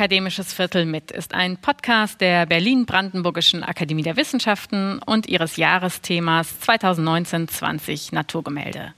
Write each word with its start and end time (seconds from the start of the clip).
Akademisches 0.00 0.54
Viertel 0.54 0.86
mit 0.86 1.10
ist 1.10 1.34
ein 1.34 1.58
Podcast 1.58 2.22
der 2.22 2.46
Berlin-Brandenburgischen 2.46 3.62
Akademie 3.62 4.02
der 4.02 4.16
Wissenschaften 4.16 4.98
und 5.04 5.28
ihres 5.28 5.58
Jahresthemas 5.58 6.54
2019-20 6.66 8.14
Naturgemälde. 8.14 8.94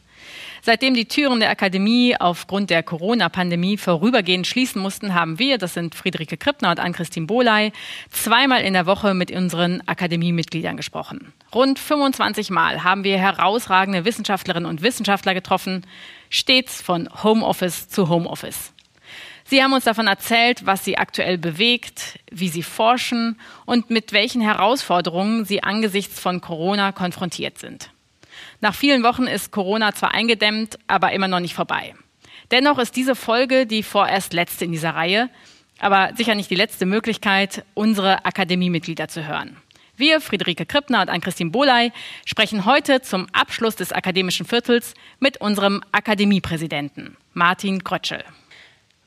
Seitdem 0.62 0.94
die 0.94 1.07
Türen 1.07 1.40
der 1.40 1.50
Akademie 1.50 2.14
aufgrund 2.16 2.70
der 2.70 2.84
Corona-Pandemie 2.84 3.79
vorübergehend 3.79 4.46
schließen 4.46 4.80
mussten, 4.80 5.12
haben 5.12 5.40
wir, 5.40 5.58
das 5.58 5.75
sind 5.75 5.96
Friederike 5.96 6.36
Krippner 6.36 6.70
und 6.70 6.79
Ann-Christine 6.79 7.26
Bohley, 7.26 7.72
zweimal 8.12 8.62
in 8.62 8.75
der 8.75 8.86
Woche 8.86 9.12
mit 9.12 9.32
unseren 9.32 9.82
Akademiemitgliedern 9.86 10.76
gesprochen. 10.76 11.32
Rund 11.53 11.80
25 11.80 12.50
Mal 12.50 12.84
haben 12.84 13.03
wir 13.03 13.18
herausragende 13.18 14.04
Wissenschaftlerinnen 14.04 14.71
und 14.71 14.82
Wissenschaftler 14.82 15.34
getroffen, 15.34 15.84
stets 16.30 16.80
von 16.80 17.08
Homeoffice 17.25 17.89
zu 17.89 18.08
Homeoffice. 18.08 18.72
Sie 19.44 19.62
haben 19.62 19.72
uns 19.72 19.84
davon 19.84 20.06
erzählt, 20.06 20.66
was 20.66 20.84
sie 20.84 20.98
aktuell 20.98 21.38
bewegt, 21.38 22.18
wie 22.30 22.48
sie 22.48 22.62
forschen 22.62 23.38
und 23.66 23.90
mit 23.90 24.12
welchen 24.12 24.40
Herausforderungen 24.40 25.44
sie 25.44 25.62
angesichts 25.62 26.20
von 26.20 26.40
Corona 26.40 26.92
konfrontiert 26.92 27.58
sind. 27.58 27.90
Nach 28.60 28.74
vielen 28.74 29.02
Wochen 29.02 29.26
ist 29.26 29.50
Corona 29.50 29.92
zwar 29.92 30.14
eingedämmt, 30.14 30.78
aber 30.86 31.12
immer 31.12 31.28
noch 31.28 31.40
nicht 31.40 31.54
vorbei. 31.54 31.94
Dennoch 32.50 32.78
ist 32.78 32.96
diese 32.96 33.14
Folge 33.14 33.66
die 33.66 33.82
vorerst 33.82 34.32
letzte 34.32 34.64
in 34.64 34.72
dieser 34.72 34.94
Reihe, 34.94 35.30
aber 35.80 36.12
sicher 36.16 36.34
nicht 36.34 36.50
die 36.50 36.54
letzte 36.54 36.86
Möglichkeit, 36.86 37.64
unsere 37.74 38.24
Akademiemitglieder 38.24 39.08
zu 39.08 39.27
hören. 39.27 39.56
Wir, 39.96 40.20
Friederike 40.20 40.64
Krippner 40.64 41.02
und 41.02 41.10
Ann-Christine 41.10 41.50
Bohley, 41.50 41.92
sprechen 42.24 42.64
heute 42.64 43.02
zum 43.02 43.27
Abschluss 43.32 43.77
des 43.77 43.92
akademischen 43.92 44.46
Viertels 44.46 44.94
mit 45.20 45.40
unserem 45.40 45.82
Akademiepräsidenten, 45.92 47.16
Martin 47.34 47.80
Grötschel. 47.80 48.24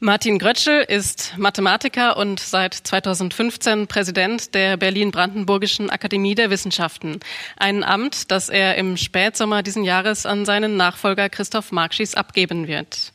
Martin 0.02 0.40
Grötschel 0.40 0.82
ist 0.82 1.36
Mathematiker 1.38 2.18
und 2.18 2.42
seit 2.42 2.74
2015 2.74 3.88
Präsident 3.88 4.54
der 4.54 4.76
Berlin-Brandenburgischen 4.76 5.90
Akademie 5.90 6.36
der 6.36 6.50
Wissenschaften. 6.50 7.22
Ein 7.56 7.82
Amt, 7.82 8.30
das 8.30 8.50
er 8.50 8.76
im 8.76 8.98
Spätsommer 8.98 9.64
diesen 9.64 9.86
Jahres 9.86 10.26
an 10.26 10.44
seinen 10.44 10.76
Nachfolger 10.76 11.30
Christoph 11.30 11.72
Markschies 11.72 12.14
abgeben 12.14 12.68
wird. 12.68 13.14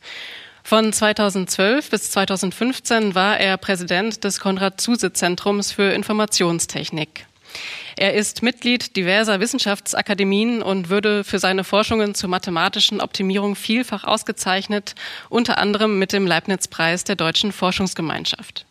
Von 0.63 0.91
2012 0.91 1.91
bis 1.91 2.09
2015 2.11 3.13
war 3.13 3.39
er 3.39 3.57
Präsident 3.57 4.23
des 4.23 4.39
Konrad-Zuse-Zentrums 4.39 5.71
für 5.71 5.91
Informationstechnik. 5.91 7.27
Er 8.01 8.15
ist 8.15 8.41
Mitglied 8.41 8.95
diverser 8.95 9.39
Wissenschaftsakademien 9.41 10.63
und 10.63 10.89
würde 10.89 11.23
für 11.23 11.37
seine 11.37 11.63
Forschungen 11.63 12.15
zur 12.15 12.31
mathematischen 12.31 12.99
Optimierung 12.99 13.55
vielfach 13.55 14.05
ausgezeichnet, 14.05 14.95
unter 15.29 15.59
anderem 15.59 15.99
mit 15.99 16.11
dem 16.11 16.25
Leibniz-Preis 16.25 17.03
der 17.03 17.15
Deutschen 17.15 17.51
Forschungsgemeinschaft. 17.51 18.65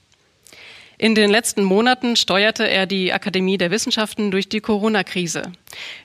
In 0.99 1.15
den 1.15 1.31
letzten 1.31 1.63
Monaten 1.63 2.17
steuerte 2.17 2.69
er 2.69 2.87
die 2.87 3.13
Akademie 3.13 3.57
der 3.57 3.71
Wissenschaften 3.71 4.33
durch 4.33 4.49
die 4.49 4.61
Corona-Krise. 4.61 5.53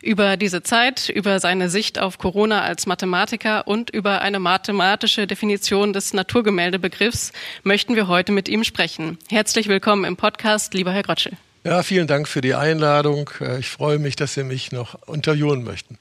Über 0.03 0.37
diese 0.37 0.61
Zeit, 0.61 1.09
über 1.09 1.39
seine 1.39 1.71
Sicht 1.71 1.97
auf 1.97 2.19
Corona 2.19 2.61
als 2.61 2.85
Mathematiker 2.85 3.67
und 3.67 3.89
über 3.89 4.21
eine 4.21 4.37
mathematische 4.37 5.25
Definition 5.25 5.93
des 5.93 6.13
Naturgemäldebegriffs 6.13 7.33
möchten 7.63 7.95
wir 7.95 8.07
heute 8.07 8.31
mit 8.31 8.47
ihm 8.49 8.63
sprechen. 8.63 9.17
Herzlich 9.31 9.67
willkommen 9.67 10.05
im 10.05 10.15
Podcast, 10.15 10.75
lieber 10.75 10.91
Herr 10.91 11.01
Grotschel. 11.01 11.35
Ja, 11.66 11.81
vielen 11.81 12.05
Dank 12.05 12.27
für 12.27 12.41
die 12.41 12.53
Einladung. 12.53 13.27
Äh, 13.41 13.58
ich 13.58 13.69
freue 13.69 13.97
mich, 13.97 14.16
dass 14.16 14.35
Sie 14.35 14.44
mich 14.44 14.71
noch 14.71 14.95
interviewen 15.08 15.63
möchten. 15.63 15.97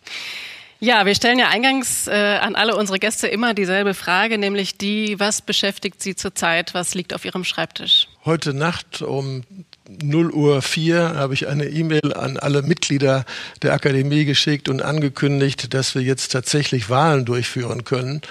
Ja, 0.79 1.07
wir 1.07 1.15
stellen 1.15 1.39
ja 1.39 1.49
eingangs 1.49 2.07
äh, 2.07 2.13
an 2.13 2.55
alle 2.55 2.77
unsere 2.77 2.99
Gäste 2.99 3.29
immer 3.29 3.55
dieselbe 3.55 3.95
Frage, 3.95 4.37
nämlich 4.37 4.77
die, 4.77 5.19
was 5.19 5.41
beschäftigt 5.41 6.03
Sie 6.03 6.17
zurzeit, 6.17 6.75
was 6.75 6.95
liegt 6.95 7.15
auf 7.15 7.25
Ihrem 7.25 7.45
Schreibtisch? 7.45 8.09
Heute 8.27 8.53
Nacht 8.53 9.01
um 9.01 9.45
0 9.89 10.31
Uhr 10.31 10.63
4 10.63 11.15
habe 11.15 11.35
ich 11.35 11.47
eine 11.47 11.67
E-Mail 11.67 12.15
an 12.15 12.39
alle 12.39 12.63
Mitglieder 12.63 13.25
der 13.63 13.75
Akademie 13.75 14.25
geschickt 14.25 14.69
und 14.69 14.83
angekündigt, 14.83 15.75
dass 15.75 15.95
wir 15.95 16.03
jetzt 16.03 16.33
tatsächlich 16.33 16.89
Wahlen 16.89 17.25
durchführen 17.25 17.85
können 17.85 18.23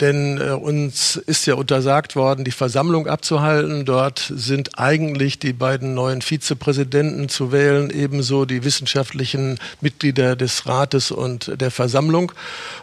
denn 0.00 0.40
äh, 0.40 0.50
uns 0.50 1.16
ist 1.16 1.46
ja 1.46 1.54
untersagt 1.54 2.16
worden, 2.16 2.44
die 2.44 2.50
Versammlung 2.50 3.06
abzuhalten. 3.06 3.84
Dort 3.84 4.32
sind 4.34 4.78
eigentlich 4.78 5.38
die 5.38 5.52
beiden 5.52 5.94
neuen 5.94 6.22
Vizepräsidenten 6.22 7.28
zu 7.28 7.52
wählen, 7.52 7.90
ebenso 7.90 8.44
die 8.44 8.64
wissenschaftlichen 8.64 9.58
Mitglieder 9.80 10.36
des 10.36 10.66
Rates 10.66 11.10
und 11.10 11.60
der 11.60 11.70
Versammlung. 11.70 12.32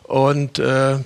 Und 0.04 0.60
äh, 0.60 1.00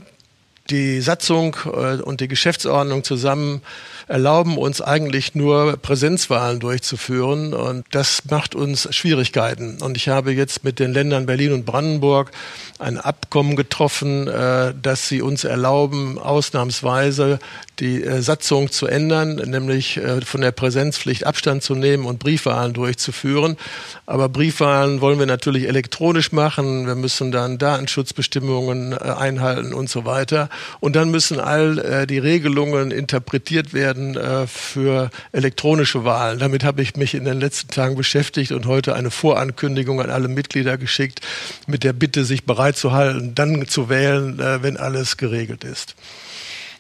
die 0.70 1.02
Satzung 1.02 1.58
äh, 1.66 2.02
und 2.02 2.22
die 2.22 2.28
Geschäftsordnung 2.28 3.04
zusammen 3.04 3.62
erlauben 4.08 4.58
uns 4.58 4.82
eigentlich 4.82 5.36
nur 5.36 5.78
Präsenzwahlen 5.78 6.60
durchzuführen 6.60 7.54
und 7.54 7.86
das 7.92 8.24
macht 8.30 8.56
uns 8.56 8.94
Schwierigkeiten. 8.94 9.82
Und 9.82 9.96
ich 9.96 10.10
habe 10.10 10.34
jetzt 10.34 10.64
mit 10.64 10.80
den 10.80 10.92
Ländern 10.92 11.26
Berlin 11.26 11.54
und 11.54 11.66
Brandenburg 11.66 12.32
ein 12.78 12.98
Abkommen 12.98 13.56
getroffen, 13.56 14.28
äh, 14.28 14.74
dass 14.80 15.08
sie 15.08 15.22
uns 15.22 15.44
erlauben, 15.44 16.18
ausnahmsweise 16.18 17.40
die 17.80 18.04
äh, 18.04 18.22
Satzung 18.22 18.72
zu 18.72 18.86
ändern, 18.86 19.36
nämlich 19.36 20.00
von 20.26 20.42
der 20.42 20.52
Präsenzpflicht 20.52 21.26
Abstand 21.26 21.64
zu 21.64 21.76
nehmen 21.76 22.06
und 22.06 22.20
Briefwahlen 22.20 22.74
durchzuführen. 22.74 23.58
Aber 24.06 24.30
Briefwahlen 24.30 25.02
wollen 25.02 25.20
wir 25.20 25.26
natürlich 25.26 25.68
elektronisch 25.68 26.32
machen. 26.32 26.86
Wir 26.86 26.96
müssen 26.96 27.32
dann 27.32 27.58
Datenschutzbestimmungen 27.58 28.94
einhalten 28.98 29.74
und 29.74 29.90
so 29.90 30.06
weiter. 30.06 30.50
Und 30.80 30.96
dann 30.96 31.12
müssen 31.12 31.40
all 31.40 32.06
die 32.08 32.20
Regelungen 32.20 32.92
interpretiert 32.92 33.74
werden 33.74 34.18
für 34.48 35.10
elektronische 35.32 36.04
Wahlen. 36.04 36.40
Damit 36.40 36.64
habe 36.64 36.82
ich 36.82 36.96
mich 36.96 37.14
in 37.14 37.26
den 37.26 37.40
letzten 37.40 37.70
Tagen 37.70 37.96
beschäftigt 37.96 38.52
und 38.52 38.66
heute 38.66 38.96
eine 38.96 39.12
Vorankündigung 39.12 40.02
an 40.02 40.10
alle 40.10 40.28
Mitglieder 40.28 40.78
geschickt 40.78 41.22
mit 41.68 41.84
der 41.84 41.94
Bitte, 41.94 42.26
sich 42.26 42.46
bereit 42.46 42.78
halten, 42.92 43.36
dann 43.36 43.68
zu 43.68 43.90
wählen, 43.90 44.40
äh, 44.40 44.64
wenn 44.64 44.78
alles 44.78 45.18
geregelt 45.18 45.64
ist. 45.64 45.96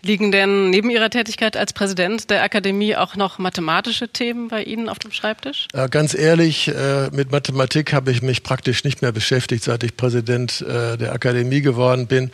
Liegen 0.04 0.32
denn 0.32 0.72
neben 0.72 0.90
Ihrer 0.90 1.12
Tätigkeit 1.12 1.56
als 1.56 1.74
Präsident 1.74 2.32
der 2.32 2.42
Akademie 2.42 2.96
auch 2.96 3.16
noch 3.16 3.38
mathematische 3.38 4.08
Themen 4.08 4.48
bei 4.48 4.64
Ihnen 4.64 4.90
auf 4.90 4.98
dem 4.98 5.12
Schreibtisch? 5.12 5.68
Ja, 5.76 5.86
ganz 5.86 6.16
ehrlich, 6.16 6.70
äh, 6.70 7.12
mit 7.12 7.32
Mathematik 7.32 7.94
habe 7.94 8.10
ich 8.10 8.24
mich 8.24 8.42
praktisch 8.42 8.84
nicht 8.84 9.04
mehr 9.04 9.12
beschäftigt, 9.12 9.64
seit 9.64 9.84
ich 9.84 9.96
Präsident 9.96 10.62
äh, 10.62 10.98
der 10.98 11.14
Akademie 11.14 11.62
geworden 11.62 12.08
bin. 12.08 12.32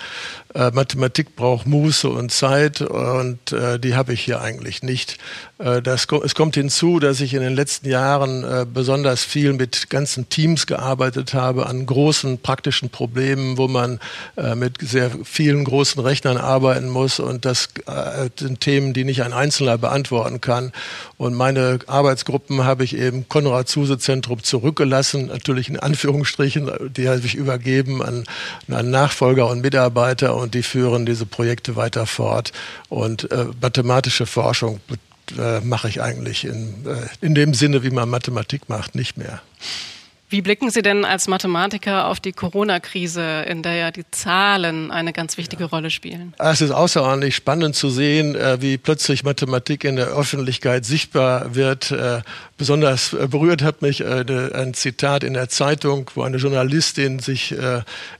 Äh, 0.54 0.72
Mathematik 0.72 1.36
braucht 1.36 1.68
Muße 1.68 2.08
und 2.10 2.32
Zeit 2.32 2.80
und 2.80 3.38
die 3.52 3.96
habe 3.96 4.14
ich 4.14 4.22
hier 4.22 4.42
eigentlich 4.42 4.84
nicht. 4.84 5.18
Das, 5.58 6.08
es 6.24 6.36
kommt 6.36 6.56
hinzu, 6.56 7.00
dass 7.00 7.22
ich 7.22 7.34
in 7.34 7.42
den 7.42 7.56
letzten 7.56 7.90
Jahren 7.90 8.68
besonders 8.74 9.24
viel 9.24 9.54
mit 9.54 9.90
ganzen 9.90 10.30
Teams 10.30 10.68
gearbeitet 10.68 11.34
habe 11.34 11.66
an 11.68 11.86
großen 11.86 12.40
praktischen 12.40 12.90
Problemen, 12.90 13.58
wo 13.58 13.68
man 13.68 14.00
mit 14.56 14.78
sehr 14.82 15.12
vielen 15.24 15.64
großen 15.64 16.02
Rechnern 16.02 16.38
arbeiten 16.38 16.90
muss 16.90 17.20
und 17.20 17.46
das 17.46 17.57
das 17.58 18.26
äh, 18.26 18.30
sind 18.38 18.62
Themen, 18.62 18.94
die 18.94 19.04
nicht 19.04 19.24
ein 19.24 19.34
Einzelner 19.34 19.78
beantworten 19.78 20.42
kann. 20.42 20.72
Und 21.18 21.34
meine 21.34 21.80
Arbeitsgruppen 21.88 22.64
habe 22.64 22.84
ich 22.84 22.96
eben 22.96 23.28
Konrad-Zuse-Zentrum 23.28 24.44
zurückgelassen, 24.44 25.28
natürlich 25.28 25.70
in 25.70 25.80
Anführungsstrichen, 25.80 26.70
die 26.96 27.10
habe 27.10 27.20
ich 27.20 27.36
übergeben 27.36 28.04
an, 28.04 28.26
an 28.70 28.92
Nachfolger 28.92 29.48
und 29.48 29.62
Mitarbeiter 29.62 30.36
und 30.36 30.54
die 30.54 30.64
führen 30.64 31.06
diese 31.06 31.26
Projekte 31.26 31.76
weiter 31.76 32.06
fort. 32.06 32.52
Und 32.90 33.32
äh, 33.32 33.46
mathematische 33.62 34.26
Forschung 34.26 34.80
äh, 35.38 35.60
mache 35.62 35.90
ich 35.90 36.02
eigentlich 36.02 36.46
in, 36.46 36.86
äh, 36.86 37.08
in 37.22 37.36
dem 37.36 37.54
Sinne, 37.54 37.84
wie 37.84 37.90
man 37.90 38.10
Mathematik 38.10 38.70
macht, 38.70 38.96
nicht 38.96 39.18
mehr. 39.18 39.42
Wie 40.30 40.42
blicken 40.42 40.70
Sie 40.70 40.82
denn 40.82 41.06
als 41.06 41.30
Mathematiker 41.30 42.08
auf 42.08 42.20
die 42.20 42.34
Corona-Krise, 42.34 43.44
in 43.48 43.64
der 43.64 43.76
ja 43.76 43.92
die 43.92 44.04
Zahlen 44.12 44.92
eine 44.92 45.14
ganz 45.14 45.38
wichtige 45.38 45.64
ja. 45.64 45.70
Rolle 45.70 45.90
spielen? 45.90 46.34
Es 46.38 46.60
ist 46.60 46.72
außerordentlich 46.72 47.34
spannend 47.34 47.78
zu 47.78 47.90
sehen, 47.90 48.36
äh, 48.36 48.62
wie 48.62 48.78
plötzlich 48.78 49.24
Mathematik 49.24 49.86
in 49.86 49.96
der 49.96 50.08
Öffentlichkeit 50.08 50.84
sichtbar 50.84 51.56
wird. 51.56 51.92
Äh, 51.92 52.24
besonders 52.58 53.14
äh, 53.14 53.28
berührt 53.30 53.62
hat 53.62 53.82
mich 53.82 54.06
ein 54.06 54.74
Zitat 54.74 55.24
in 55.24 55.34
der 55.34 55.48
Zeitung, 55.48 56.12
wo 56.16 56.24
eine 56.24 56.38
Journalistin 56.38 57.20
sich 57.20 57.56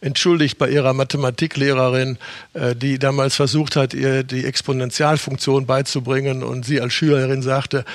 entschuldigt 0.02 0.58
bei 0.58 0.70
ihrer 0.70 0.94
Mathematiklehrerin, 0.94 2.18
die 2.76 3.00
damals 3.00 3.36
versucht 3.36 3.76
hat, 3.76 3.94
ihr 3.94 4.24
die 4.24 4.46
Exponentialfunktion 4.46 5.66
beizubringen 5.66 6.44
und 6.44 6.66
sie 6.66 6.82
als 6.82 6.94
Schülerin 6.94 7.42
sagte, 7.42 7.86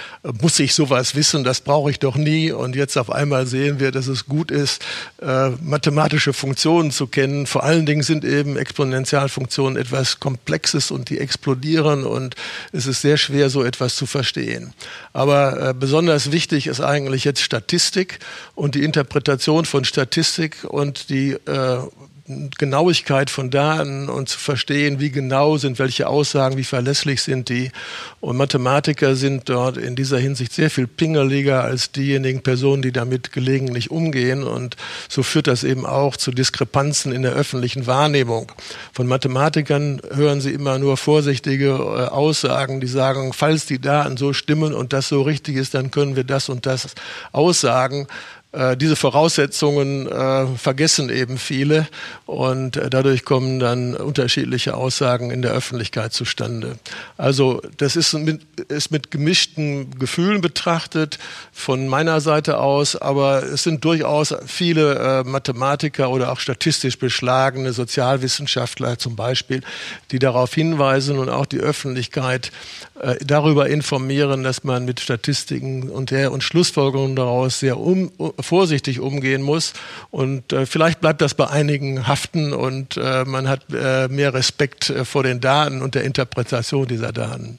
muss 0.41 0.59
ich 0.59 0.75
sowas 0.75 1.15
wissen, 1.15 1.45
das 1.45 1.61
brauche 1.61 1.91
ich 1.91 1.99
doch 1.99 2.17
nie. 2.17 2.53
Und 2.53 2.77
jetzt 2.77 2.97
auf 2.97 3.11
einmal 3.11 3.47
sehen 3.47 3.81
wir, 3.81 3.91
dass 3.91 4.02
dass 4.03 4.09
es 4.09 4.27
gut 4.27 4.51
ist, 4.51 4.85
äh, 5.21 5.51
mathematische 5.63 6.33
Funktionen 6.33 6.91
zu 6.91 7.07
kennen. 7.07 7.47
Vor 7.47 7.63
allen 7.63 7.87
Dingen 7.87 8.03
sind 8.03 8.25
eben 8.25 8.57
Exponentialfunktionen 8.57 9.81
etwas 9.81 10.19
Komplexes 10.19 10.91
und 10.91 11.09
die 11.09 11.19
explodieren 11.19 12.05
und 12.05 12.35
es 12.73 12.87
ist 12.87 13.01
sehr 13.01 13.17
schwer, 13.17 13.49
so 13.49 13.63
etwas 13.63 13.95
zu 13.95 14.07
verstehen. 14.07 14.75
Aber 15.13 15.71
äh, 15.71 15.75
besonders 15.75 16.33
wichtig 16.33 16.67
ist 16.67 16.81
eigentlich 16.81 17.25
jetzt 17.25 17.43
Statistik 17.43 18.19
und 18.57 18.75
die 18.75 18.83
Interpretation 18.83 19.65
von 19.65 19.85
Statistik 19.85 20.65
und 20.65 21.09
die 21.09 21.33
äh, 21.33 21.79
Genauigkeit 22.27 23.31
von 23.31 23.51
Daten 23.51 24.09
und 24.09 24.29
zu 24.29 24.39
verstehen, 24.39 25.01
wie 25.01 25.11
genau 25.11 25.57
sind 25.57 25.81
welche 25.81 26.07
Aussagen, 26.07 26.57
wie 26.57 26.63
verlässlich 26.65 27.21
sind 27.21 27.49
die. 27.49 27.73
Und 28.21 28.37
Mathematiker 28.37 29.17
sind 29.17 29.49
dort 29.49 29.77
in 29.77 29.97
dieser 29.97 30.19
Hinsicht 30.19 30.53
sehr 30.53 30.71
viel 30.71 30.87
pingeliger 30.87 31.65
als 31.65 31.91
diejenigen 31.91 32.43
Personen, 32.43 32.81
die 32.81 32.93
damit 32.93 33.33
gelegentlich 33.33 33.91
umgehen. 33.91 34.45
Und 34.45 34.77
so 35.09 35.25
führt 35.25 35.49
das 35.49 35.65
eben 35.65 35.85
auch 35.85 36.17
zu 36.17 36.31
Diskrepanzen 36.31 37.11
in 37.13 37.23
der 37.23 37.33
öffentlichen 37.33 37.89
Wahrnehmung. 37.89 38.53
Von 38.93 39.09
Mathematikern 39.09 40.01
hören 40.15 40.41
Sie 40.41 40.53
immer 40.53 40.79
nur 40.79 40.97
vorsichtige 40.97 41.71
äh, 41.71 42.07
Aussagen, 42.07 42.81
die 42.81 42.87
sagen, 42.87 43.33
falls 43.33 43.67
die 43.67 43.81
Daten 43.81 44.17
so 44.17 44.33
stimmen 44.33 44.75
und 44.75 44.93
das 44.93 45.09
so 45.09 45.23
richtig 45.23 45.57
ist, 45.57 45.75
dann 45.75 45.91
können 45.91 46.15
wir 46.15 46.25
das 46.25 46.49
und 46.49 46.67
das 46.67 46.95
aussagen. 47.33 48.07
Äh, 48.53 48.77
diese 48.77 48.97
Voraussetzungen 48.97 50.07
äh, 50.07 50.47
vergessen 50.59 51.09
eben 51.09 51.39
viele 51.39 51.89
und 52.27 52.77
äh, 52.77 52.91
dadurch 52.91 53.25
kommen 53.25 53.59
dann 53.59 53.95
unterschiedliche 53.95 54.75
Aussagen 54.75 55.31
in 55.31 55.41
der 55.41 55.53
Öffentlichkeit 55.53 56.13
zustande. 56.13 56.77
Also 57.17 57.63
das 57.79 57.97
ist 57.97 58.13
mit, 58.13 58.43
ist 58.69 58.91
mit 58.91 59.11
gemischten 59.11 59.99
Gefühlen 59.99 60.43
betrachtet 60.43 61.19
von 61.51 61.89
meiner 61.89 62.21
Seite 62.21 62.59
aus, 62.59 62.95
aber 62.95 63.43
es 63.43 63.63
sind 63.63 63.87
durchaus 63.87 64.35
viele 64.47 64.97
äh, 64.97 65.25
Mathematiker 65.25 66.11
oder 66.11 66.31
auch 66.31 66.39
statistisch 66.39 66.99
beschlagene 66.99 67.73
Sozialwissenschaftler 67.73 68.99
zum 68.99 69.17
Beispiel, 69.17 69.63
die 70.11 70.19
darauf 70.19 70.53
hinweisen 70.53 71.19
und 71.19 71.31
auch 71.31 71.47
die 71.47 71.61
Öffentlichkeit 71.61 72.53
äh, 73.01 73.17
darüber 73.25 73.69
informieren, 73.69 74.43
dass 74.43 74.63
man 74.63 74.85
mit 74.85 75.01
Statistiken 75.01 75.89
und 75.89 76.11
der 76.11 76.33
und 76.33 76.45
Schlussfolgerungen 76.45 77.17
daraus 77.17 77.59
sehr 77.59 77.79
um, 77.79 78.13
vorsichtig 78.43 79.01
umgehen 79.01 79.43
muss. 79.43 79.73
Und 80.11 80.53
äh, 80.53 80.67
vielleicht 80.67 81.01
bleibt 81.01 81.21
das 81.21 81.35
bei 81.35 81.49
einigen 81.49 82.07
haften 82.07 82.53
und 82.53 82.97
äh, 82.97 83.25
man 83.25 83.49
hat 83.49 83.63
äh, 83.73 84.09
mehr 84.09 84.35
Respekt 84.35 84.91
äh, 84.91 85.05
vor 85.05 85.23
den 85.23 85.41
Daten 85.41 85.83
und 85.83 85.95
der 85.95 86.05
Interpretation 86.05 86.87
dieser 86.87 87.13
Daten. 87.13 87.59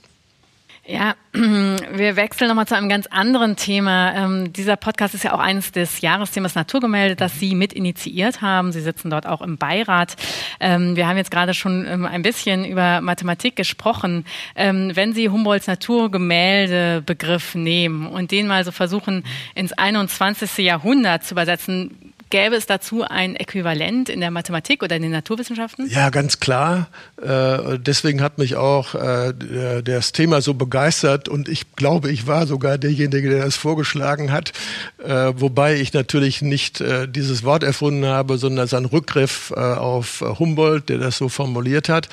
Ja, 0.85 1.15
wir 1.31 2.17
wechseln 2.17 2.49
nochmal 2.49 2.67
zu 2.67 2.75
einem 2.75 2.89
ganz 2.89 3.07
anderen 3.07 3.55
Thema. 3.55 4.13
Ähm, 4.15 4.51
dieser 4.51 4.75
Podcast 4.75 5.15
ist 5.15 5.23
ja 5.23 5.33
auch 5.33 5.39
eines 5.39 5.71
des 5.71 6.01
Jahresthemas 6.01 6.55
Naturgemälde, 6.55 7.15
das 7.15 7.39
Sie 7.39 7.55
mit 7.55 7.71
initiiert 7.71 8.41
haben. 8.41 8.73
Sie 8.73 8.81
sitzen 8.81 9.09
dort 9.09 9.25
auch 9.25 9.41
im 9.41 9.57
Beirat. 9.57 10.17
Ähm, 10.59 10.97
wir 10.97 11.07
haben 11.07 11.15
jetzt 11.15 11.31
gerade 11.31 11.53
schon 11.53 11.87
ähm, 11.87 12.05
ein 12.05 12.21
bisschen 12.21 12.65
über 12.65 12.99
Mathematik 12.99 13.55
gesprochen. 13.55 14.25
Ähm, 14.57 14.91
wenn 14.93 15.13
Sie 15.13 15.29
Humboldts 15.29 15.67
Naturgemäldebegriff 15.67 17.55
nehmen 17.55 18.05
und 18.05 18.31
den 18.31 18.47
mal 18.47 18.65
so 18.65 18.71
versuchen 18.71 19.23
ins 19.55 19.71
21. 19.71 20.57
Jahrhundert 20.57 21.23
zu 21.23 21.33
übersetzen, 21.33 22.12
Gäbe 22.33 22.55
es 22.55 22.65
dazu 22.65 23.03
ein 23.03 23.35
Äquivalent 23.35 24.09
in 24.09 24.19
der 24.19 24.31
Mathematik 24.31 24.81
oder 24.81 24.95
in 24.95 25.03
den 25.03 25.11
Naturwissenschaften? 25.11 25.87
Ja, 25.87 26.09
ganz 26.09 26.39
klar. 26.39 26.87
Äh, 27.21 27.77
deswegen 27.77 28.23
hat 28.23 28.39
mich 28.39 28.55
auch 28.55 28.95
äh, 28.95 29.33
das 29.83 30.13
Thema 30.13 30.41
so 30.41 30.55
begeistert 30.55 31.29
und 31.29 31.47
ich 31.47 31.75
glaube, 31.75 32.11
ich 32.11 32.25
war 32.25 32.47
sogar 32.47 32.79
derjenige, 32.79 33.29
der 33.29 33.45
das 33.45 33.55
vorgeschlagen 33.55 34.31
hat, 34.31 34.51
äh, 34.97 35.31
wobei 35.35 35.75
ich 35.75 35.93
natürlich 35.93 36.41
nicht 36.41 36.83
dieses 37.09 37.43
Wort 37.43 37.61
erfunden 37.61 38.07
habe, 38.07 38.39
sondern 38.39 38.65
es 38.65 38.73
ist 38.73 38.79
ein 38.79 38.85
Rückgriff 38.85 39.51
auf 39.51 40.21
Humboldt, 40.21 40.89
der 40.89 40.97
das 40.97 41.17
so 41.17 41.29
formuliert 41.29 41.87
hat. 41.87 42.09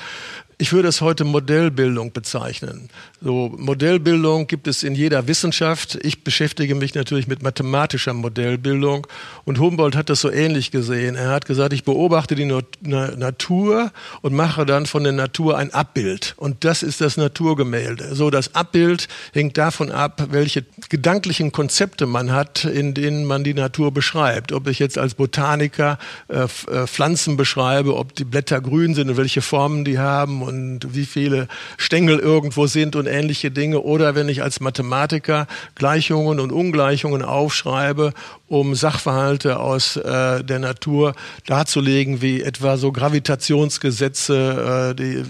Ich 0.61 0.73
würde 0.73 0.89
es 0.89 1.01
heute 1.01 1.23
Modellbildung 1.23 2.11
bezeichnen. 2.11 2.89
So 3.19 3.51
Modellbildung 3.57 4.45
gibt 4.45 4.67
es 4.67 4.83
in 4.83 4.93
jeder 4.93 5.27
Wissenschaft. 5.27 5.97
Ich 6.03 6.23
beschäftige 6.23 6.75
mich 6.75 6.93
natürlich 6.93 7.27
mit 7.27 7.41
mathematischer 7.41 8.13
Modellbildung 8.13 9.07
und 9.43 9.57
Humboldt 9.57 9.95
hat 9.95 10.11
das 10.11 10.21
so 10.21 10.29
ähnlich 10.29 10.69
gesehen. 10.69 11.15
Er 11.15 11.29
hat 11.29 11.47
gesagt, 11.47 11.73
ich 11.73 11.83
beobachte 11.83 12.35
die 12.35 12.45
Natur 12.45 13.91
und 14.21 14.35
mache 14.35 14.67
dann 14.67 14.85
von 14.85 15.03
der 15.03 15.13
Natur 15.13 15.57
ein 15.57 15.73
Abbild 15.73 16.35
und 16.37 16.63
das 16.63 16.83
ist 16.83 17.01
das 17.01 17.17
Naturgemälde. 17.17 18.13
So 18.13 18.29
das 18.29 18.53
Abbild 18.53 19.07
hängt 19.33 19.57
davon 19.57 19.89
ab, 19.89 20.27
welche 20.29 20.63
gedanklichen 20.89 21.51
Konzepte 21.51 22.05
man 22.05 22.31
hat, 22.31 22.65
in 22.65 22.93
denen 22.93 23.25
man 23.25 23.43
die 23.43 23.55
Natur 23.55 23.91
beschreibt. 23.91 24.51
Ob 24.51 24.67
ich 24.67 24.77
jetzt 24.77 24.99
als 24.99 25.15
Botaniker 25.15 25.97
äh, 26.27 26.43
äh 26.43 26.85
Pflanzen 26.85 27.35
beschreibe, 27.35 27.95
ob 27.95 28.13
die 28.13 28.25
Blätter 28.25 28.61
grün 28.61 28.93
sind 28.93 29.09
und 29.09 29.17
welche 29.17 29.41
Formen 29.41 29.85
die 29.85 29.97
haben 29.97 30.50
und 30.51 30.95
wie 30.95 31.05
viele 31.05 31.47
Stängel 31.77 32.19
irgendwo 32.19 32.67
sind 32.67 32.95
und 32.95 33.07
ähnliche 33.07 33.51
Dinge. 33.51 33.81
Oder 33.81 34.15
wenn 34.15 34.29
ich 34.29 34.43
als 34.43 34.59
Mathematiker 34.59 35.47
Gleichungen 35.75 36.39
und 36.39 36.51
Ungleichungen 36.51 37.21
aufschreibe, 37.21 38.13
um 38.47 38.75
Sachverhalte 38.75 39.59
aus 39.59 39.95
äh, 39.95 40.43
der 40.43 40.59
Natur 40.59 41.13
darzulegen, 41.45 42.21
wie 42.21 42.41
etwa 42.41 42.77
so 42.77 42.91
Gravitationsgesetze, 42.91 44.91
äh, 44.91 44.95
die 44.95 45.23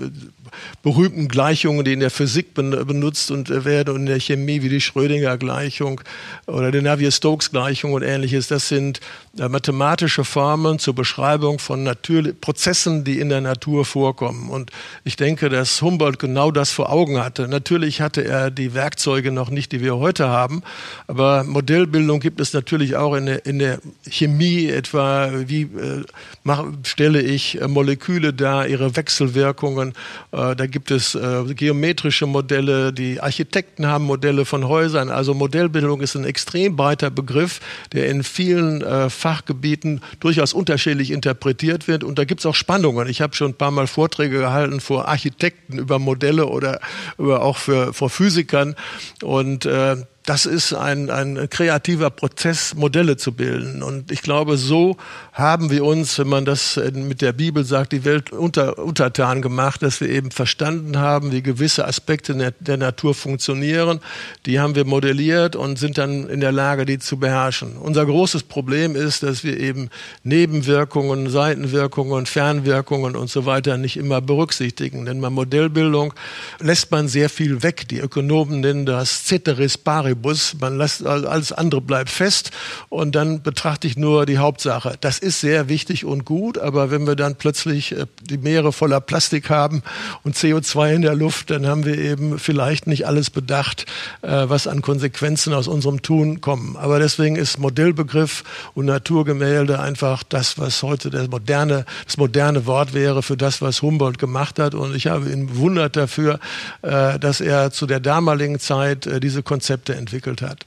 berühmten 0.83 1.27
Gleichungen, 1.27 1.85
die 1.85 1.93
in 1.93 1.99
der 1.99 2.11
Physik 2.11 2.53
benutzt 2.53 3.31
und 3.31 3.49
äh, 3.49 3.65
werden 3.65 3.93
und 3.93 4.01
in 4.01 4.05
der 4.07 4.19
Chemie, 4.19 4.61
wie 4.61 4.69
die 4.69 4.81
Schrödinger-Gleichung 4.81 6.01
oder 6.47 6.71
die 6.71 6.81
Navier-Stokes-Gleichung 6.81 7.93
und 7.93 8.03
ähnliches. 8.03 8.47
Das 8.47 8.67
sind 8.67 8.99
äh, 9.37 9.47
mathematische 9.47 10.23
Formen 10.23 10.79
zur 10.79 10.95
Beschreibung 10.95 11.59
von 11.59 11.83
Natur 11.83 12.33
Prozessen, 12.39 13.03
die 13.03 13.19
in 13.19 13.29
der 13.29 13.41
Natur 13.41 13.85
vorkommen. 13.85 14.49
Und 14.49 14.71
ich 15.03 15.15
denke, 15.15 15.49
dass 15.49 15.81
Humboldt 15.81 16.19
genau 16.19 16.51
das 16.51 16.71
vor 16.71 16.91
Augen 16.91 17.23
hatte. 17.23 17.47
Natürlich 17.47 18.01
hatte 18.01 18.23
er 18.23 18.51
die 18.51 18.73
Werkzeuge 18.73 19.31
noch 19.31 19.49
nicht, 19.49 19.71
die 19.71 19.81
wir 19.81 19.97
heute 19.97 20.27
haben, 20.27 20.63
aber 21.07 21.43
Modellbildung 21.43 22.19
gibt 22.19 22.41
es 22.41 22.53
natürlich 22.53 22.95
auch 22.95 23.15
in 23.15 23.25
der, 23.25 23.45
in 23.45 23.59
der 23.59 23.79
Chemie, 24.09 24.67
etwa 24.67 25.31
wie 25.47 25.63
äh, 25.63 26.03
mach, 26.43 26.65
stelle 26.83 27.21
ich 27.21 27.61
äh, 27.61 27.67
Moleküle 27.67 28.33
dar, 28.33 28.67
ihre 28.67 28.95
Wechselwirkungen. 28.95 29.93
Äh, 30.31 30.37
da 30.55 30.65
gibt 30.65 30.91
es 30.91 31.15
äh, 31.15 31.43
geometrische 31.53 32.25
Modelle, 32.25 32.93
die 32.93 33.19
Architekten 33.19 33.87
haben 33.87 34.05
Modelle 34.05 34.45
von 34.45 34.67
Häusern. 34.67 35.09
Also 35.09 35.33
Modellbildung 35.33 36.01
ist 36.01 36.15
ein 36.15 36.25
extrem 36.25 36.75
breiter 36.75 37.09
Begriff, 37.09 37.59
der 37.93 38.09
in 38.09 38.23
vielen 38.23 38.81
äh, 38.81 39.09
Fachgebieten 39.09 40.01
durchaus 40.19 40.53
unterschiedlich 40.53 41.11
interpretiert 41.11 41.87
wird. 41.87 42.03
Und 42.03 42.17
da 42.17 42.25
gibt 42.25 42.41
es 42.41 42.45
auch 42.45 42.55
Spannungen. 42.55 43.07
Ich 43.07 43.21
habe 43.21 43.35
schon 43.35 43.51
ein 43.51 43.57
paar 43.57 43.71
Mal 43.71 43.87
Vorträge 43.87 44.39
gehalten 44.39 44.79
vor 44.79 45.07
Architekten 45.07 45.77
über 45.77 45.99
Modelle 45.99 46.47
oder 46.47 46.79
über 47.17 47.41
auch 47.41 47.57
für, 47.57 47.93
vor 47.93 48.09
Physikern. 48.09 48.75
Und 49.21 49.65
äh, 49.65 49.97
das 50.25 50.45
ist 50.45 50.73
ein, 50.73 51.09
ein 51.09 51.49
kreativer 51.49 52.11
Prozess, 52.11 52.75
Modelle 52.75 53.17
zu 53.17 53.31
bilden. 53.31 53.81
Und 53.81 54.11
ich 54.11 54.21
glaube, 54.21 54.55
so 54.57 54.97
haben 55.33 55.71
wir 55.71 55.83
uns, 55.83 56.19
wenn 56.19 56.27
man 56.27 56.45
das 56.45 56.79
mit 56.93 57.21
der 57.21 57.33
Bibel 57.33 57.63
sagt, 57.63 57.91
die 57.91 58.05
Welt 58.05 58.31
unter, 58.31 58.77
untertan 58.77 59.41
gemacht, 59.41 59.81
dass 59.81 59.99
wir 59.99 60.09
eben 60.09 60.29
verstanden 60.29 60.99
haben, 60.99 61.31
wie 61.31 61.41
gewisse 61.41 61.87
Aspekte 61.87 62.53
der 62.59 62.77
Natur 62.77 63.15
funktionieren. 63.15 63.99
Die 64.45 64.59
haben 64.59 64.75
wir 64.75 64.85
modelliert 64.85 65.55
und 65.55 65.79
sind 65.79 65.97
dann 65.97 66.29
in 66.29 66.39
der 66.39 66.51
Lage, 66.51 66.85
die 66.85 66.99
zu 66.99 67.17
beherrschen. 67.17 67.77
Unser 67.77 68.05
großes 68.05 68.43
Problem 68.43 68.95
ist, 68.95 69.23
dass 69.23 69.43
wir 69.43 69.59
eben 69.59 69.89
Nebenwirkungen, 70.23 71.31
Seitenwirkungen, 71.31 72.27
Fernwirkungen 72.27 73.15
und 73.15 73.29
so 73.31 73.47
weiter 73.47 73.77
nicht 73.77 73.97
immer 73.97 74.21
berücksichtigen. 74.21 75.05
Denn 75.05 75.19
bei 75.19 75.31
Modellbildung 75.31 76.13
lässt 76.59 76.91
man 76.91 77.07
sehr 77.07 77.29
viel 77.29 77.63
weg. 77.63 77.87
Die 77.89 77.99
Ökonomen 77.99 78.59
nennen 78.59 78.85
das 78.85 79.25
Ceteris 79.25 79.79
Paribus 79.79 80.10
Paribus, 80.11 80.55
man 80.59 80.77
lässt 80.77 81.05
alles 81.05 81.51
andere 81.53 81.81
bleibt 81.81 82.09
fest 82.09 82.51
und 82.89 83.15
dann 83.15 83.41
betrachte 83.41 83.87
ich 83.87 83.97
nur 83.97 84.25
die 84.25 84.37
Hauptsache. 84.37 84.95
Das 84.99 85.19
ist 85.19 85.39
sehr 85.39 85.69
wichtig 85.69 86.03
und 86.05 86.25
gut, 86.25 86.57
aber 86.57 86.91
wenn 86.91 87.07
wir 87.07 87.15
dann 87.15 87.35
plötzlich 87.35 87.93
äh, 87.93 88.05
die 88.21 88.37
Meere 88.37 88.73
voller 88.73 88.99
Plastik 88.99 89.49
haben 89.49 89.83
und 90.23 90.35
CO2 90.35 90.95
in 90.95 91.01
der 91.01 91.15
Luft, 91.15 91.49
dann 91.49 91.65
haben 91.65 91.85
wir 91.85 91.97
eben 91.97 92.39
vielleicht 92.39 92.87
nicht 92.87 93.07
alles 93.07 93.29
bedacht, 93.29 93.85
äh, 94.21 94.27
was 94.27 94.67
an 94.67 94.81
Konsequenzen 94.81 95.53
aus 95.53 95.67
unserem 95.67 96.01
Tun 96.01 96.41
kommen. 96.41 96.75
Aber 96.75 96.99
deswegen 96.99 97.37
ist 97.37 97.57
Modellbegriff 97.57 98.43
und 98.73 98.85
Naturgemälde 98.85 99.79
einfach 99.79 100.23
das, 100.23 100.57
was 100.57 100.83
heute 100.83 101.09
der 101.09 101.29
moderne, 101.29 101.85
das 102.05 102.17
moderne 102.17 102.65
Wort 102.65 102.93
wäre 102.93 103.23
für 103.23 103.37
das, 103.37 103.61
was 103.61 103.81
Humboldt 103.81 104.19
gemacht 104.19 104.59
hat. 104.59 104.75
Und 104.75 104.93
ich 104.95 105.07
habe 105.07 105.29
ihn 105.29 105.47
bewundert 105.47 105.95
dafür, 105.95 106.39
äh, 106.81 107.17
dass 107.17 107.39
er 107.39 107.71
zu 107.71 107.85
der 107.85 108.01
damaligen 108.01 108.59
Zeit 108.59 109.09
diese 109.23 109.43
Konzepte 109.43 110.00
entwickelt 110.01 110.41
hat. 110.41 110.65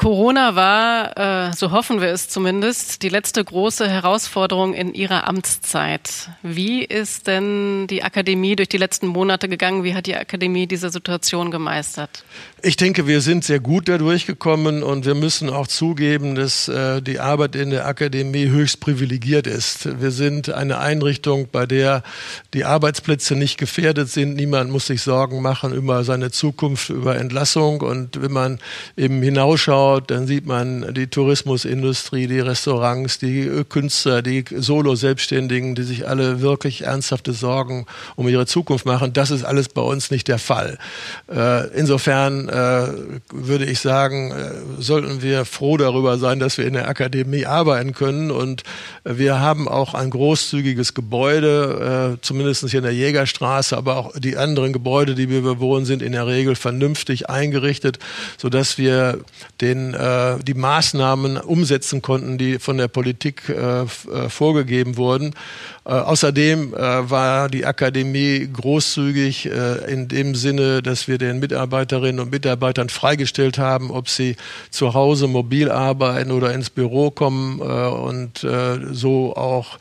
Corona 0.00 0.56
war, 0.56 1.50
äh, 1.50 1.52
so 1.54 1.72
hoffen 1.72 2.00
wir 2.00 2.08
es 2.08 2.30
zumindest, 2.30 3.02
die 3.02 3.10
letzte 3.10 3.44
große 3.44 3.86
Herausforderung 3.86 4.72
in 4.72 4.94
Ihrer 4.94 5.28
Amtszeit. 5.28 6.30
Wie 6.42 6.82
ist 6.82 7.26
denn 7.26 7.86
die 7.86 8.02
Akademie 8.02 8.56
durch 8.56 8.70
die 8.70 8.78
letzten 8.78 9.08
Monate 9.08 9.46
gegangen? 9.46 9.84
Wie 9.84 9.94
hat 9.94 10.06
die 10.06 10.16
Akademie 10.16 10.66
diese 10.66 10.88
Situation 10.88 11.50
gemeistert? 11.50 12.24
Ich 12.62 12.78
denke, 12.78 13.06
wir 13.06 13.20
sind 13.20 13.44
sehr 13.44 13.60
gut 13.60 13.90
da 13.90 13.98
durchgekommen 13.98 14.82
und 14.82 15.04
wir 15.04 15.14
müssen 15.14 15.50
auch 15.50 15.66
zugeben, 15.66 16.34
dass 16.34 16.68
äh, 16.68 17.02
die 17.02 17.20
Arbeit 17.20 17.54
in 17.54 17.68
der 17.68 17.84
Akademie 17.84 18.48
höchst 18.48 18.80
privilegiert 18.80 19.46
ist. 19.46 20.00
Wir 20.00 20.12
sind 20.12 20.50
eine 20.50 20.78
Einrichtung, 20.78 21.48
bei 21.52 21.66
der 21.66 22.02
die 22.54 22.64
Arbeitsplätze 22.64 23.36
nicht 23.36 23.58
gefährdet 23.58 24.08
sind. 24.08 24.34
Niemand 24.34 24.70
muss 24.70 24.86
sich 24.86 25.02
Sorgen 25.02 25.42
machen 25.42 25.74
über 25.74 26.04
seine 26.04 26.30
Zukunft, 26.30 26.88
über 26.88 27.16
Entlassung. 27.16 27.82
Und 27.82 28.22
wenn 28.22 28.32
man 28.32 28.60
eben 28.96 29.20
hinausschaut, 29.20 29.89
anschaut, 29.90 30.10
dann 30.10 30.26
sieht 30.26 30.46
man 30.46 30.94
die 30.94 31.06
Tourismusindustrie, 31.06 32.26
die 32.26 32.40
Restaurants, 32.40 33.18
die 33.18 33.64
Künstler, 33.68 34.22
die 34.22 34.44
Solo-Selbstständigen, 34.50 35.74
die 35.74 35.82
sich 35.82 36.08
alle 36.08 36.40
wirklich 36.40 36.82
ernsthafte 36.82 37.32
Sorgen 37.32 37.86
um 38.16 38.28
ihre 38.28 38.46
Zukunft 38.46 38.86
machen. 38.86 39.12
Das 39.12 39.30
ist 39.30 39.44
alles 39.44 39.68
bei 39.68 39.82
uns 39.82 40.10
nicht 40.10 40.28
der 40.28 40.38
Fall. 40.38 40.78
Äh, 41.32 41.68
insofern 41.76 42.48
äh, 42.48 42.88
würde 43.32 43.64
ich 43.66 43.80
sagen, 43.80 44.32
äh, 44.32 44.82
sollten 44.82 45.22
wir 45.22 45.44
froh 45.44 45.76
darüber 45.76 46.18
sein, 46.18 46.38
dass 46.38 46.58
wir 46.58 46.66
in 46.66 46.74
der 46.74 46.88
Akademie 46.88 47.46
arbeiten 47.46 47.92
können. 47.92 48.30
Und 48.30 48.62
wir 49.04 49.40
haben 49.40 49.68
auch 49.68 49.94
ein 49.94 50.10
großzügiges 50.10 50.94
Gebäude, 50.94 52.18
zumindest 52.22 52.68
hier 52.68 52.78
in 52.78 52.84
der 52.84 52.94
Jägerstraße, 52.94 53.76
aber 53.76 53.96
auch 53.96 54.12
die 54.18 54.36
anderen 54.36 54.72
Gebäude, 54.72 55.14
die 55.14 55.28
wir 55.28 55.42
bewohnen, 55.42 55.84
sind 55.84 56.02
in 56.02 56.12
der 56.12 56.26
Regel 56.26 56.54
vernünftig 56.54 57.28
eingerichtet, 57.30 57.98
sodass 58.36 58.78
wir 58.78 59.20
den, 59.60 59.79
äh, 59.94 60.38
die 60.42 60.54
Maßnahmen 60.54 61.36
umsetzen 61.36 62.02
konnten, 62.02 62.38
die 62.38 62.58
von 62.58 62.78
der 62.78 62.88
Politik 62.88 63.48
äh, 63.48 63.82
äh 63.82 63.86
vorgegeben 64.28 64.96
wurden. 64.96 65.34
Äh, 65.90 65.94
außerdem 65.94 66.74
äh, 66.74 67.10
war 67.10 67.48
die 67.48 67.66
Akademie 67.66 68.48
großzügig 68.52 69.46
äh, 69.46 69.92
in 69.92 70.06
dem 70.06 70.36
Sinne, 70.36 70.82
dass 70.82 71.08
wir 71.08 71.18
den 71.18 71.40
Mitarbeiterinnen 71.40 72.20
und 72.20 72.30
Mitarbeitern 72.30 72.90
freigestellt 72.90 73.58
haben, 73.58 73.90
ob 73.90 74.08
sie 74.08 74.36
zu 74.70 74.94
Hause 74.94 75.26
mobil 75.26 75.68
arbeiten 75.70 76.30
oder 76.30 76.52
ins 76.54 76.70
Büro 76.70 77.10
kommen 77.10 77.60
und 77.60 78.46
so 78.92 79.36
auch 79.36 79.78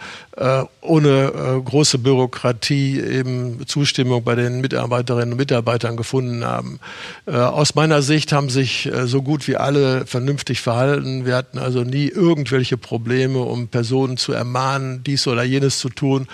ohne 0.82 1.62
große 1.66 1.98
Bürokratie 1.98 3.00
eben 3.00 3.66
Zustimmung 3.68 4.24
bei 4.24 4.36
den 4.36 4.62
Mitarbeiterinnen 4.62 5.34
und 5.34 5.38
Mitarbeitern 5.38 5.98
gefunden 5.98 6.46
haben. 6.46 6.80
Aus 7.26 7.76
meiner 7.76 8.02
Sicht 8.02 8.32
haben 8.32 8.50
sich 8.50 8.90
so 9.06 9.22
gut 9.22 9.48
wie 9.48 9.58
alle 9.58 9.89
vernünftig 10.06 10.62
verhalten. 10.62 11.26
Wir 11.26 11.36
hatten 11.36 11.58
also 11.58 11.84
nie 11.84 12.08
irgendwelche 12.08 12.78
Probleme, 12.78 13.40
um 13.40 13.68
Personen 13.68 14.18
zu 14.18 14.34
ermahnen, 14.34 15.04
dies 15.04 15.28
oder 15.28 15.44
jenes 15.44 15.80
zu 15.80 15.90
tun. 15.90 16.28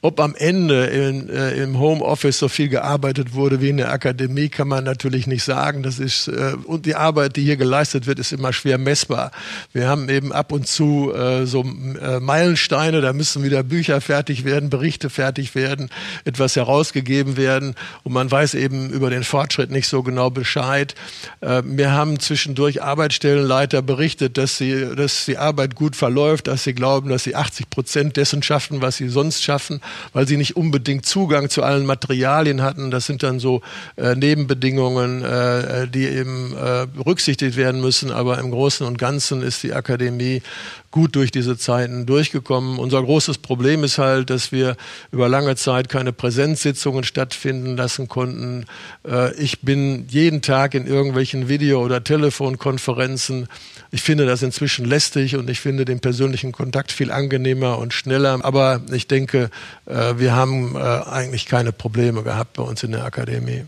Ob 0.00 0.20
am 0.20 0.34
Ende 0.36 0.86
in, 0.86 1.28
äh, 1.28 1.62
im 1.62 1.78
Homeoffice 1.78 2.38
so 2.38 2.48
viel 2.48 2.68
gearbeitet 2.68 3.34
wurde 3.34 3.60
wie 3.60 3.70
in 3.70 3.78
der 3.78 3.90
Akademie, 3.90 4.48
kann 4.48 4.68
man 4.68 4.84
natürlich 4.84 5.26
nicht 5.26 5.42
sagen. 5.42 5.82
Das 5.82 5.98
ist, 5.98 6.28
äh, 6.28 6.54
und 6.64 6.86
die 6.86 6.94
Arbeit, 6.94 7.36
die 7.36 7.42
hier 7.42 7.56
geleistet 7.56 8.06
wird, 8.06 8.18
ist 8.18 8.32
immer 8.32 8.52
schwer 8.52 8.78
messbar. 8.78 9.32
Wir 9.72 9.88
haben 9.88 10.08
eben 10.08 10.32
ab 10.32 10.52
und 10.52 10.66
zu 10.66 11.12
äh, 11.12 11.46
so 11.46 11.64
äh, 11.64 12.20
Meilensteine, 12.20 13.00
da 13.00 13.12
müssen 13.12 13.42
wieder 13.42 13.62
Bücher 13.62 14.00
fertig 14.00 14.44
werden, 14.44 14.70
Berichte 14.70 15.10
fertig 15.10 15.54
werden, 15.54 15.90
etwas 16.24 16.56
herausgegeben 16.56 17.36
werden 17.36 17.74
und 18.04 18.12
man 18.12 18.30
weiß 18.30 18.54
eben 18.54 18.90
über 18.90 19.10
den 19.10 19.24
Fortschritt 19.24 19.70
nicht 19.70 19.88
so 19.88 20.02
genau 20.02 20.30
Bescheid. 20.30 20.94
Äh, 21.40 21.62
wir 21.64 21.92
haben 21.92 22.20
zwischendurch 22.20 22.82
Arbeitsstellenleiter 22.88 23.82
berichtet, 23.82 24.38
dass 24.38 24.56
sie, 24.58 24.94
dass 24.96 25.26
die 25.26 25.38
Arbeit 25.38 25.74
gut 25.74 25.94
verläuft, 25.94 26.46
dass 26.46 26.64
sie 26.64 26.74
glauben, 26.74 27.10
dass 27.10 27.24
sie 27.24 27.36
80 27.36 27.68
Prozent 27.70 28.16
dessen 28.16 28.42
schaffen, 28.42 28.80
was 28.80 28.96
sie 28.96 29.08
sonst 29.08 29.42
schaffen, 29.42 29.80
weil 30.12 30.26
sie 30.26 30.36
nicht 30.36 30.56
unbedingt 30.56 31.04
Zugang 31.04 31.50
zu 31.50 31.62
allen 31.62 31.86
Materialien 31.86 32.62
hatten. 32.62 32.90
Das 32.90 33.06
sind 33.06 33.22
dann 33.22 33.38
so 33.40 33.60
äh, 33.96 34.14
Nebenbedingungen, 34.14 35.22
äh, 35.22 35.86
die 35.88 36.06
eben 36.06 36.54
äh, 36.56 36.86
berücksichtigt 36.86 37.56
werden 37.56 37.80
müssen. 37.80 38.10
Aber 38.10 38.38
im 38.38 38.50
Großen 38.50 38.86
und 38.86 38.98
Ganzen 38.98 39.42
ist 39.42 39.62
die 39.62 39.74
Akademie 39.74 40.42
gut 40.98 41.14
durch 41.14 41.30
diese 41.30 41.56
Zeiten 41.56 42.06
durchgekommen. 42.06 42.76
Unser 42.76 43.00
großes 43.00 43.38
Problem 43.38 43.84
ist 43.84 43.98
halt, 43.98 44.30
dass 44.30 44.50
wir 44.50 44.76
über 45.12 45.28
lange 45.28 45.54
Zeit 45.54 45.88
keine 45.88 46.12
Präsenzsitzungen 46.12 47.04
stattfinden 47.04 47.76
lassen 47.76 48.08
konnten. 48.08 48.66
Äh, 49.08 49.32
ich 49.34 49.60
bin 49.60 50.06
jeden 50.08 50.42
Tag 50.42 50.74
in 50.74 50.88
irgendwelchen 50.88 51.48
Video- 51.48 51.84
oder 51.84 52.02
Telefonkonferenzen. 52.02 53.46
Ich 53.92 54.02
finde 54.02 54.26
das 54.26 54.42
inzwischen 54.42 54.86
lästig 54.86 55.36
und 55.36 55.48
ich 55.48 55.60
finde 55.60 55.84
den 55.84 56.00
persönlichen 56.00 56.50
Kontakt 56.50 56.90
viel 56.90 57.12
angenehmer 57.12 57.78
und 57.78 57.94
schneller. 57.94 58.36
Aber 58.42 58.80
ich 58.90 59.06
denke, 59.06 59.50
äh, 59.86 60.14
wir 60.16 60.34
haben 60.34 60.74
äh, 60.74 60.80
eigentlich 60.80 61.46
keine 61.46 61.70
Probleme 61.70 62.24
gehabt 62.24 62.54
bei 62.54 62.64
uns 62.64 62.82
in 62.82 62.90
der 62.90 63.04
Akademie. 63.04 63.62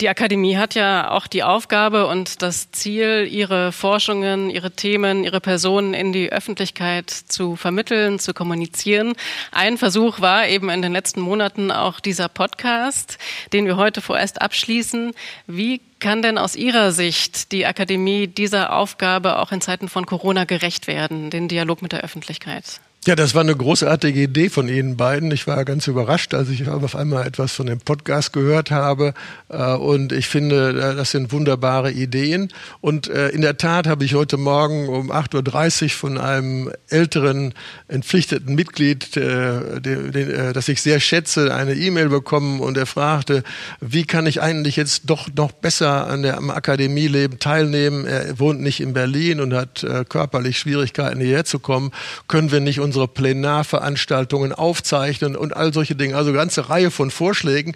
Die 0.00 0.08
Akademie 0.08 0.56
hat 0.56 0.74
ja 0.74 1.12
auch 1.12 1.28
die 1.28 1.44
Aufgabe 1.44 2.08
und 2.08 2.42
das 2.42 2.72
Ziel, 2.72 3.28
ihre 3.30 3.70
Forschungen, 3.70 4.50
ihre 4.50 4.72
Themen, 4.72 5.22
ihre 5.22 5.40
Personen 5.40 5.94
in 5.94 6.12
die 6.12 6.32
Öffentlichkeit 6.32 7.10
zu 7.10 7.54
vermitteln, 7.54 8.18
zu 8.18 8.34
kommunizieren. 8.34 9.14
Ein 9.52 9.78
Versuch 9.78 10.20
war 10.20 10.48
eben 10.48 10.68
in 10.68 10.82
den 10.82 10.92
letzten 10.92 11.20
Monaten 11.20 11.70
auch 11.70 12.00
dieser 12.00 12.28
Podcast, 12.28 13.18
den 13.52 13.66
wir 13.66 13.76
heute 13.76 14.00
vorerst 14.00 14.42
abschließen. 14.42 15.12
Wie 15.46 15.80
kann 16.00 16.22
denn 16.22 16.38
aus 16.38 16.56
Ihrer 16.56 16.90
Sicht 16.90 17.52
die 17.52 17.64
Akademie 17.64 18.26
dieser 18.26 18.72
Aufgabe 18.72 19.38
auch 19.38 19.52
in 19.52 19.60
Zeiten 19.60 19.88
von 19.88 20.06
Corona 20.06 20.44
gerecht 20.44 20.88
werden, 20.88 21.30
den 21.30 21.46
Dialog 21.46 21.82
mit 21.82 21.92
der 21.92 22.00
Öffentlichkeit? 22.00 22.80
Ja, 23.06 23.14
das 23.14 23.34
war 23.34 23.42
eine 23.42 23.54
großartige 23.54 24.22
Idee 24.22 24.48
von 24.48 24.66
Ihnen 24.66 24.96
beiden. 24.96 25.30
Ich 25.30 25.46
war 25.46 25.66
ganz 25.66 25.88
überrascht, 25.88 26.32
als 26.32 26.48
ich 26.48 26.66
auf 26.66 26.96
einmal 26.96 27.26
etwas 27.26 27.52
von 27.52 27.66
dem 27.66 27.78
Podcast 27.78 28.32
gehört 28.32 28.70
habe. 28.70 29.12
Äh, 29.50 29.74
und 29.74 30.10
ich 30.10 30.26
finde, 30.26 30.70
äh, 30.70 30.96
das 30.96 31.10
sind 31.10 31.30
wunderbare 31.30 31.92
Ideen. 31.92 32.48
Und 32.80 33.08
äh, 33.08 33.28
in 33.28 33.42
der 33.42 33.58
Tat 33.58 33.86
habe 33.86 34.06
ich 34.06 34.14
heute 34.14 34.38
Morgen 34.38 34.88
um 34.88 35.12
8.30 35.12 35.82
Uhr 35.82 35.90
von 35.90 36.16
einem 36.16 36.72
älteren 36.88 37.52
entpflichteten 37.88 38.54
Mitglied, 38.54 39.16
das 39.16 40.68
ich 40.68 40.80
sehr 40.80 40.98
schätze, 40.98 41.54
eine 41.54 41.74
E-Mail 41.74 42.08
bekommen 42.08 42.60
und 42.60 42.78
er 42.78 42.86
fragte, 42.86 43.42
wie 43.80 44.04
kann 44.04 44.26
ich 44.26 44.40
eigentlich 44.40 44.76
jetzt 44.76 45.02
doch 45.10 45.28
noch 45.36 45.52
besser 45.52 46.06
an 46.06 46.22
der, 46.22 46.38
am 46.38 46.50
Akademieleben 46.50 47.38
teilnehmen? 47.38 48.06
Er 48.06 48.38
wohnt 48.38 48.60
nicht 48.60 48.80
in 48.80 48.94
Berlin 48.94 49.40
und 49.40 49.52
hat 49.52 49.86
körperlich 50.08 50.58
Schwierigkeiten, 50.58 51.20
hierher 51.20 51.44
zu 51.44 51.58
kommen. 51.58 51.92
Können 52.28 52.50
wir 52.50 52.60
nicht 52.60 52.80
unsere 52.94 53.08
Plenarveranstaltungen 53.08 54.52
aufzeichnen 54.52 55.34
und 55.34 55.56
all 55.56 55.74
solche 55.74 55.96
Dinge. 55.96 56.16
Also 56.16 56.30
eine 56.30 56.38
ganze 56.38 56.70
Reihe 56.70 56.92
von 56.92 57.10
Vorschlägen, 57.10 57.74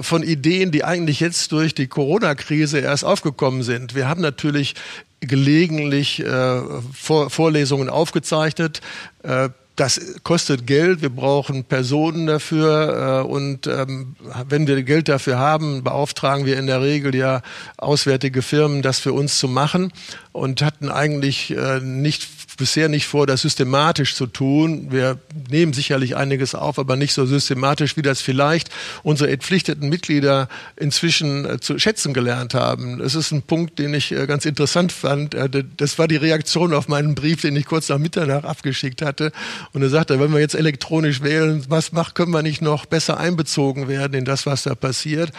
von 0.00 0.24
Ideen, 0.24 0.72
die 0.72 0.82
eigentlich 0.82 1.20
jetzt 1.20 1.52
durch 1.52 1.76
die 1.76 1.86
Corona-Krise 1.86 2.80
erst 2.80 3.04
aufgekommen 3.04 3.62
sind. 3.62 3.94
Wir 3.94 4.08
haben 4.08 4.20
natürlich 4.20 4.74
gelegentlich 5.20 6.20
äh, 6.20 6.60
Vor 6.92 7.30
Vorlesungen 7.30 7.88
aufgezeichnet. 7.88 8.80
Äh, 9.22 9.50
das 9.76 10.00
kostet 10.24 10.66
Geld, 10.66 11.02
wir 11.02 11.10
brauchen 11.10 11.62
Personen 11.62 12.26
dafür 12.26 13.22
äh, 13.22 13.28
und 13.28 13.68
ähm, 13.68 14.16
wenn 14.48 14.66
wir 14.66 14.82
Geld 14.82 15.08
dafür 15.08 15.38
haben, 15.38 15.84
beauftragen 15.84 16.46
wir 16.46 16.58
in 16.58 16.66
der 16.66 16.82
Regel 16.82 17.14
ja 17.14 17.42
auswärtige 17.76 18.42
Firmen, 18.42 18.82
das 18.82 18.98
für 18.98 19.12
uns 19.12 19.38
zu 19.38 19.46
machen 19.46 19.92
und 20.32 20.62
hatten 20.62 20.90
eigentlich 20.90 21.56
äh, 21.56 21.78
nicht 21.78 22.37
bisher 22.58 22.88
nicht 22.88 23.06
vor, 23.06 23.26
das 23.26 23.40
systematisch 23.40 24.14
zu 24.14 24.26
tun. 24.26 24.88
Wir 24.90 25.18
nehmen 25.50 25.72
sicherlich 25.72 26.16
einiges 26.16 26.54
auf, 26.54 26.78
aber 26.78 26.96
nicht 26.96 27.14
so 27.14 27.24
systematisch, 27.24 27.96
wie 27.96 28.02
das 28.02 28.20
vielleicht 28.20 28.68
unsere 29.02 29.30
entpflichteten 29.30 29.88
Mitglieder 29.88 30.48
inzwischen 30.76 31.46
äh, 31.46 31.60
zu 31.60 31.78
schätzen 31.78 32.12
gelernt 32.12 32.52
haben. 32.52 32.98
Das 32.98 33.14
ist 33.14 33.32
ein 33.32 33.42
Punkt, 33.42 33.78
den 33.78 33.94
ich 33.94 34.12
äh, 34.12 34.26
ganz 34.26 34.44
interessant 34.44 34.92
fand. 34.92 35.34
Äh, 35.34 35.64
das 35.76 35.98
war 35.98 36.08
die 36.08 36.16
Reaktion 36.16 36.74
auf 36.74 36.88
meinen 36.88 37.14
Brief, 37.14 37.40
den 37.40 37.56
ich 37.56 37.64
kurz 37.64 37.88
nach 37.88 37.98
Mitternacht 37.98 38.44
abgeschickt 38.44 39.00
hatte. 39.00 39.32
Und 39.72 39.82
er 39.82 39.88
sagte, 39.88 40.20
wenn 40.20 40.32
wir 40.32 40.40
jetzt 40.40 40.54
elektronisch 40.54 41.22
wählen, 41.22 41.64
was 41.68 41.92
macht, 41.92 42.14
können 42.14 42.32
wir 42.32 42.42
nicht 42.42 42.60
noch 42.60 42.84
besser 42.84 43.18
einbezogen 43.18 43.88
werden 43.88 44.14
in 44.14 44.24
das, 44.24 44.44
was 44.44 44.64
da 44.64 44.74
passiert. 44.74 45.30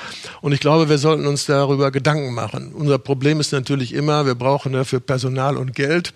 Und 0.42 0.54
ich 0.54 0.60
glaube, 0.60 0.90
wir 0.90 0.98
sollten 0.98 1.28
uns 1.28 1.46
darüber 1.46 1.92
Gedanken 1.92 2.34
machen. 2.34 2.72
Unser 2.74 2.98
Problem 2.98 3.40
ist 3.40 3.52
natürlich 3.52 3.94
immer, 3.94 4.26
wir 4.26 4.36
brauchen 4.36 4.74
dafür 4.74 5.02
Personal 5.02 5.58
und 5.58 5.76
Geld 5.76 6.14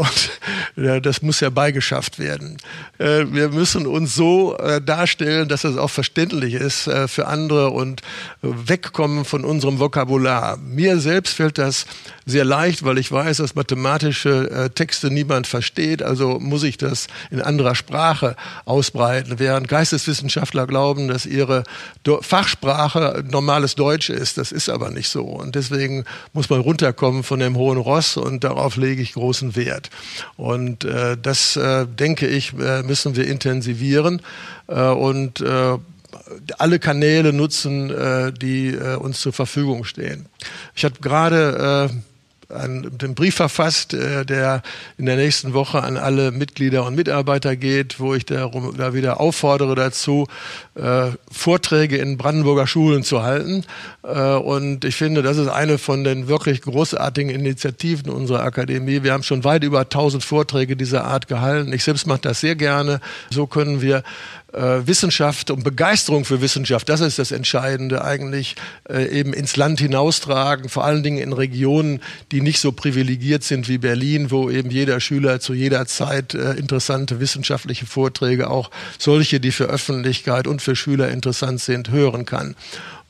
und 0.00 0.30
ja, 0.76 0.98
das 0.98 1.20
muss 1.20 1.40
ja 1.40 1.50
beigeschafft 1.50 2.18
werden. 2.18 2.56
Äh, 2.98 3.26
wir 3.30 3.50
müssen 3.50 3.86
uns 3.86 4.14
so 4.14 4.56
äh, 4.56 4.80
darstellen, 4.80 5.48
dass 5.48 5.64
es 5.64 5.76
auch 5.76 5.90
verständlich 5.90 6.54
ist 6.54 6.86
äh, 6.86 7.06
für 7.06 7.26
andere 7.26 7.70
und 7.70 8.00
wegkommen 8.40 9.26
von 9.26 9.44
unserem 9.44 9.78
Vokabular. 9.78 10.56
Mir 10.56 10.98
selbst 11.00 11.34
fällt 11.34 11.58
das 11.58 11.84
sehr 12.24 12.44
leicht, 12.44 12.82
weil 12.82 12.96
ich 12.96 13.12
weiß, 13.12 13.38
dass 13.38 13.54
mathematische 13.54 14.70
Texte 14.74 15.10
niemand 15.10 15.48
versteht, 15.48 16.02
also 16.02 16.38
muss 16.38 16.62
ich 16.62 16.78
das 16.78 17.08
in 17.30 17.42
anderer 17.42 17.74
Sprache 17.74 18.36
ausbreiten, 18.64 19.38
während 19.38 19.66
Geisteswissenschaftler 19.66 20.66
glauben, 20.66 21.08
dass 21.08 21.26
ihre 21.26 21.64
Fachsprache 22.20 23.24
normales 23.28 23.74
Deutsch 23.74 24.10
ist. 24.10 24.38
Das 24.38 24.52
ist 24.52 24.68
aber 24.68 24.90
nicht 24.90 25.08
so. 25.08 25.24
Und 25.24 25.56
deswegen 25.56 26.04
muss 26.32 26.48
man 26.50 26.60
runterkommen 26.60 27.24
von 27.24 27.40
dem 27.40 27.56
hohen 27.56 27.78
Ross 27.78 28.16
und 28.16 28.44
darauf 28.44 28.76
lege 28.76 29.02
ich 29.02 29.14
großen 29.14 29.56
Wert. 29.56 29.89
Und 30.36 30.84
äh, 30.84 31.16
das, 31.20 31.56
äh, 31.56 31.86
denke 31.86 32.26
ich, 32.26 32.52
äh, 32.58 32.82
müssen 32.82 33.16
wir 33.16 33.26
intensivieren 33.26 34.22
äh, 34.68 34.80
und 34.80 35.40
äh, 35.40 35.78
alle 36.58 36.78
Kanäle 36.78 37.32
nutzen, 37.32 37.90
äh, 37.90 38.32
die 38.32 38.68
äh, 38.68 38.96
uns 38.96 39.20
zur 39.20 39.32
Verfügung 39.32 39.84
stehen. 39.84 40.26
Ich 40.74 40.84
habe 40.84 40.96
gerade 41.00 41.90
äh, 41.90 42.09
einen, 42.52 42.98
einen 43.00 43.14
Brief 43.14 43.36
verfasst, 43.36 43.94
äh, 43.94 44.24
der 44.24 44.62
in 44.98 45.06
der 45.06 45.16
nächsten 45.16 45.54
Woche 45.54 45.82
an 45.82 45.96
alle 45.96 46.32
Mitglieder 46.32 46.84
und 46.84 46.94
Mitarbeiter 46.94 47.56
geht, 47.56 48.00
wo 48.00 48.14
ich 48.14 48.26
darum, 48.26 48.76
da 48.76 48.94
wieder 48.94 49.20
auffordere 49.20 49.74
dazu, 49.74 50.26
äh, 50.74 51.10
Vorträge 51.30 51.96
in 51.98 52.16
Brandenburger 52.16 52.66
Schulen 52.66 53.02
zu 53.02 53.22
halten. 53.22 53.64
Äh, 54.02 54.34
und 54.34 54.84
ich 54.84 54.96
finde, 54.96 55.22
das 55.22 55.36
ist 55.36 55.48
eine 55.48 55.78
von 55.78 56.04
den 56.04 56.28
wirklich 56.28 56.62
großartigen 56.62 57.30
Initiativen 57.30 58.10
unserer 58.10 58.42
Akademie. 58.42 59.02
Wir 59.02 59.12
haben 59.12 59.22
schon 59.22 59.44
weit 59.44 59.64
über 59.64 59.80
1000 59.80 60.22
Vorträge 60.22 60.76
dieser 60.76 61.04
Art 61.04 61.28
gehalten. 61.28 61.72
Ich 61.72 61.84
selbst 61.84 62.06
mache 62.06 62.20
das 62.22 62.40
sehr 62.40 62.56
gerne. 62.56 63.00
So 63.30 63.46
können 63.46 63.80
wir 63.82 64.02
Wissenschaft 64.52 65.52
und 65.52 65.62
Begeisterung 65.62 66.24
für 66.24 66.40
Wissenschaft, 66.40 66.88
das 66.88 67.00
ist 67.00 67.20
das 67.20 67.30
Entscheidende 67.30 68.02
eigentlich, 68.02 68.56
eben 68.88 69.32
ins 69.32 69.54
Land 69.54 69.78
hinaustragen, 69.78 70.68
vor 70.68 70.84
allen 70.84 71.04
Dingen 71.04 71.18
in 71.18 71.32
Regionen, 71.32 72.02
die 72.32 72.39
nicht 72.42 72.60
so 72.60 72.72
privilegiert 72.72 73.44
sind 73.44 73.68
wie 73.68 73.78
Berlin, 73.78 74.30
wo 74.30 74.50
eben 74.50 74.70
jeder 74.70 75.00
Schüler 75.00 75.40
zu 75.40 75.54
jeder 75.54 75.86
Zeit 75.86 76.34
äh, 76.34 76.52
interessante 76.52 77.20
wissenschaftliche 77.20 77.86
Vorträge, 77.86 78.50
auch 78.50 78.70
solche, 78.98 79.40
die 79.40 79.52
für 79.52 79.64
Öffentlichkeit 79.64 80.46
und 80.46 80.62
für 80.62 80.76
Schüler 80.76 81.08
interessant 81.10 81.60
sind, 81.60 81.90
hören 81.90 82.26
kann. 82.26 82.54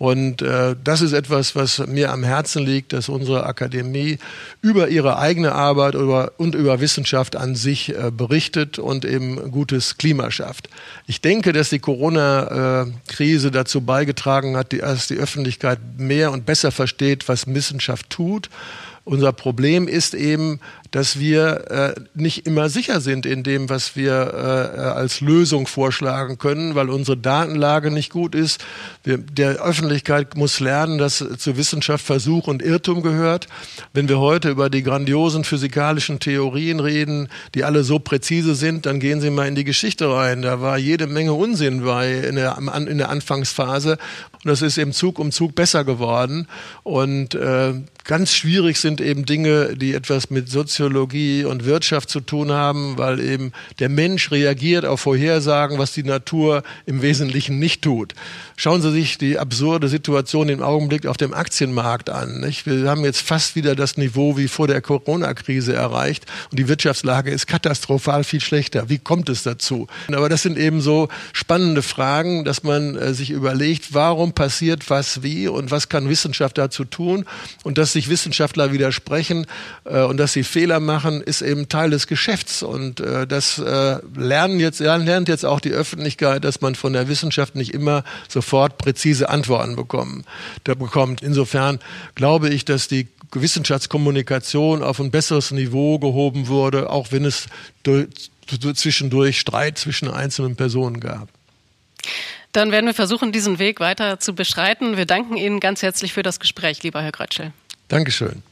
Und 0.01 0.41
äh, 0.41 0.77
das 0.83 1.03
ist 1.03 1.13
etwas, 1.13 1.55
was 1.55 1.87
mir 1.87 2.11
am 2.11 2.25
Herzen 2.25 2.65
liegt, 2.65 2.95
dass 2.95 3.11
unsere 3.11 3.45
Akademie 3.45 4.19
über 4.63 4.89
ihre 4.89 5.19
eigene 5.19 5.53
Arbeit 5.53 5.93
über, 5.93 6.33
und 6.39 6.55
über 6.55 6.81
Wissenschaft 6.81 7.37
an 7.37 7.55
sich 7.55 7.95
äh, 7.95 8.11
berichtet 8.11 8.79
und 8.79 9.05
eben 9.05 9.51
gutes 9.51 9.99
Klima 9.99 10.31
schafft. 10.31 10.71
Ich 11.07 11.21
denke, 11.21 11.53
dass 11.53 11.69
die 11.69 11.81
Corona-Krise 11.81 13.51
dazu 13.51 13.83
beigetragen 13.83 14.57
hat, 14.57 14.73
dass 14.73 15.07
die 15.07 15.19
Öffentlichkeit 15.19 15.79
mehr 15.99 16.33
und 16.33 16.47
besser 16.47 16.73
versteht, 16.73 17.29
was 17.29 17.47
Wissenschaft 17.47 18.09
tut. 18.09 18.49
Unser 19.11 19.33
Problem 19.33 19.89
ist 19.89 20.15
eben, 20.15 20.61
dass 20.91 21.21
wir 21.21 21.71
äh, 21.71 22.01
nicht 22.15 22.47
immer 22.47 22.69
sicher 22.69 23.01
sind 23.01 23.27
in 23.27 23.43
dem, 23.43 23.69
was 23.69 23.95
wir 23.95 24.13
äh, 24.13 24.81
als 24.81 25.21
Lösung 25.21 25.67
vorschlagen 25.67 26.39
können, 26.39 26.75
weil 26.75 26.91
unsere 26.91 27.17
Datenlage 27.17 27.91
nicht 27.91 28.11
gut 28.11 28.35
ist. 28.35 28.65
Wir, 29.05 29.19
der 29.19 29.63
Öffentlichkeit 29.63 30.37
muss 30.37 30.59
lernen, 30.59 30.99
dass 30.99 31.25
zu 31.39 31.57
Wissenschaft 31.57 32.05
Versuch 32.05 32.49
und 32.49 32.63
Irrtum 32.63 33.03
gehört. 33.03 33.47
Wenn 33.93 34.09
wir 34.09 34.19
heute 34.19 34.51
über 34.51 34.69
die 34.69 34.83
grandiosen 34.83 35.45
physikalischen 35.45 36.19
Theorien 36.19 36.81
reden, 36.81 37.29
die 37.55 37.63
alle 37.63 37.85
so 37.85 38.01
präzise 38.01 38.57
sind, 38.57 38.87
dann 38.87 38.99
gehen 38.99 39.21
Sie 39.21 39.31
mal 39.31 39.47
in 39.47 39.55
die 39.55 39.65
Geschichte 39.65 40.13
rein. 40.13 40.43
Da 40.43 40.61
war 40.61 40.77
jede 40.77 41.07
Menge 41.07 41.35
Unsinn 41.35 41.85
bei 41.85 42.13
in 42.15 42.35
der, 42.35 42.59
in 42.89 42.99
der 42.99 43.11
Anfangsphase. 43.11 43.93
Und 44.33 44.47
das 44.47 44.63
ist 44.63 44.79
im 44.79 44.93
Zug 44.93 45.19
um 45.19 45.31
Zug 45.31 45.55
besser 45.55 45.85
geworden. 45.85 46.49
Und 46.83 47.35
äh, 47.35 47.75
ganz 48.05 48.33
schwierig 48.33 48.79
sind 48.81 49.01
eben 49.01 49.25
Dinge, 49.25 49.77
die 49.77 49.95
etwas 49.95 50.31
mit 50.31 50.49
Sozialismus 50.49 50.80
Soziologie 50.81 51.45
und 51.45 51.67
Wirtschaft 51.67 52.09
zu 52.09 52.21
tun 52.21 52.53
haben, 52.53 52.97
weil 52.97 53.21
eben 53.21 53.53
der 53.81 53.91
Mensch 53.91 54.31
reagiert 54.31 54.87
auf 54.87 55.01
Vorhersagen, 55.01 55.79
was 55.79 55.93
die 55.93 56.03
Natur 56.03 56.63
im 56.87 57.03
Wesentlichen 57.03 57.59
nicht 57.59 57.83
tut. 57.83 58.15
Schauen 58.57 58.81
Sie 58.81 58.91
sich 58.91 59.19
die 59.19 59.39
absurde 59.39 59.89
Situation 59.89 60.49
im 60.49 60.63
Augenblick 60.63 61.07
auf 61.07 61.19
dem 61.19 61.35
Aktienmarkt 61.35 62.09
an. 62.09 62.41
Nicht? 62.41 62.65
Wir 62.65 62.89
haben 62.89 63.05
jetzt 63.05 63.21
fast 63.21 63.57
wieder 63.57 63.75
das 63.75 63.99
Niveau 63.99 64.39
wie 64.39 64.49
vor 64.49 64.69
der 64.69 64.81
Corona-Krise 64.81 65.75
erreicht 65.75 66.25
und 66.51 66.59
die 66.59 66.69
Wirtschaftslage 66.69 67.31
ist 67.31 67.47
katastrophal 67.47 68.25
viel 68.25 68.41
schlechter. 68.41 68.89
Wie 68.89 68.99
kommt 68.99 69.29
es 69.29 69.43
dazu? 69.43 69.87
Aber 70.09 70.31
das 70.31 70.43
sind 70.43 70.57
eben 70.57 70.81
so 70.81 71.09
spannende 71.35 71.83
Fragen, 71.83 72.45
dass 72.45 72.63
man 72.63 72.97
äh, 72.97 73.13
sich 73.13 73.31
überlegt, 73.31 73.93
warum 73.93 74.33
passiert 74.33 74.89
was 74.89 75.23
wie 75.23 75.47
und 75.47 75.71
was 75.71 75.91
kann 75.91 76.09
Wissenschaft 76.09 76.57
dazu 76.57 76.85
tun 76.87 77.27
und 77.65 77.77
dass 77.77 77.93
sich 77.93 78.09
Wissenschaftler 78.09 78.73
widersprechen 78.73 79.47
äh, 79.85 80.03
und 80.03 80.17
dass 80.17 80.33
sie 80.33 80.45
Fehler 80.45 80.70
Fehler 80.71 80.79
machen, 80.79 81.21
ist 81.21 81.43
eben 81.43 81.69
Teil 81.69 81.91
des 81.91 82.07
Geschäfts. 82.07 82.63
Und 82.63 83.01
äh, 83.01 83.27
das 83.27 83.59
äh, 83.59 83.99
lernen 84.15 84.61
jetzt, 84.61 84.79
lernt 84.79 85.29
jetzt 85.29 85.45
auch 85.45 85.59
die 85.59 85.73
Öffentlichkeit, 85.73 86.45
dass 86.45 86.61
man 86.61 86.77
von 86.77 86.93
der 86.93 87.09
Wissenschaft 87.09 87.57
nicht 87.57 87.75
immer 87.75 88.05
sofort 88.29 88.79
präzise 88.79 89.29
Antworten 89.31 89.75
bekommen, 89.75 90.25
da 90.63 90.75
bekommt. 90.75 91.23
Insofern 91.23 91.81
glaube 92.15 92.51
ich, 92.51 92.65
dass 92.65 92.87
die 92.87 93.09
Wissenschaftskommunikation 93.33 94.85
auf 94.85 95.01
ein 95.01 95.11
besseres 95.11 95.51
Niveau 95.51 95.99
gehoben 95.99 96.47
wurde, 96.47 96.89
auch 96.89 97.11
wenn 97.11 97.25
es 97.25 97.47
zwischendurch 98.75 99.41
Streit 99.41 99.77
zwischen 99.77 100.09
einzelnen 100.09 100.55
Personen 100.55 101.01
gab. 101.01 101.29
Dann 102.53 102.71
werden 102.71 102.87
wir 102.87 102.95
versuchen, 102.95 103.33
diesen 103.33 103.59
Weg 103.59 103.81
weiter 103.81 104.21
zu 104.21 104.35
beschreiten. 104.35 104.97
Wir 104.97 105.07
danken 105.07 105.37
Ihnen 105.37 105.59
ganz 105.59 105.83
herzlich 105.83 106.13
für 106.13 106.23
das 106.23 106.39
Gespräch, 106.39 106.85
lieber 106.85 107.03
Herr 107.03 107.13
Grötschel. 107.13 107.53
Dankeschön. 107.89 108.45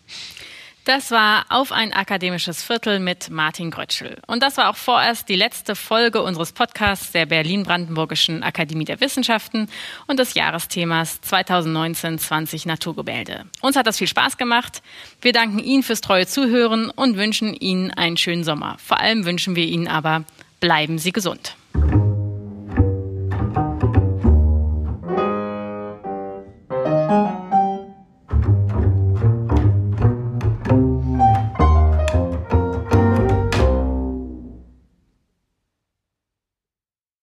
Das 0.88 1.11
war 1.11 1.44
Auf 1.51 1.70
ein 1.70 1.92
akademisches 1.92 2.62
Viertel 2.62 2.98
mit 2.98 3.29
Martin 3.29 3.70
Grötschel. 3.70 4.22
Und 4.27 4.42
das 4.42 4.57
war 4.57 4.70
auch 4.70 4.77
vorerst 4.77 5.29
die 5.29 5.37
letzte 5.37 5.74
Folge 5.74 6.22
unseres 6.22 6.53
Podcasts 6.53 7.12
der 7.12 7.27
Berlin-Brandenburgischen 7.27 8.42
Akademie 8.42 8.87
der 8.87 8.98
Wissenschaften 8.98 9.68
und 10.07 10.18
des 10.18 10.33
Jahresthemas 10.33 11.20
2019-20 11.29 12.66
Naturgemälde. 12.66 13.44
Uns 13.61 13.77
hat 13.77 13.87
das 13.87 13.98
viel 13.98 14.09
Spaß 14.09 14.38
gemacht. 14.38 14.81
Wir 15.20 15.35
danken 15.35 15.59
Ihnen 15.59 15.83
fürs 15.83 16.01
treue 16.01 16.27
Zuhören 16.27 16.88
und 16.88 17.18
wünschen 17.18 17.53
Ihnen 17.53 17.90
einen 17.90 18.16
schönen 18.16 18.44
Sommer. 18.44 18.79
Vor 18.83 18.98
allem 18.98 19.27
wünschen 19.27 19.57
wir 19.57 19.66
Ihnen 19.66 19.88
aber, 19.88 20.24
bleiben 20.59 20.98
Sie 20.98 21.12
gesund. 21.12 21.55